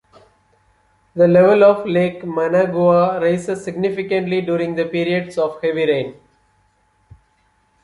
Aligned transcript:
The 1.13 1.27
level 1.27 1.63
of 1.63 1.85
Lake 1.85 2.25
Managua 2.25 3.19
raises 3.21 3.63
significantly 3.63 4.41
during 4.41 4.73
the 4.73 4.85
periods 4.85 5.37
of 5.37 5.61
heavy 5.61 5.85
rain. 5.85 6.15